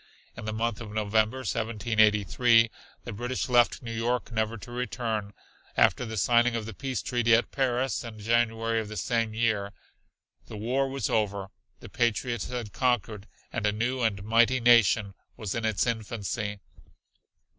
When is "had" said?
12.49-12.73